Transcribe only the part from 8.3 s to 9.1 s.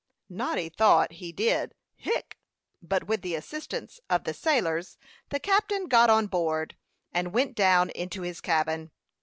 cabin.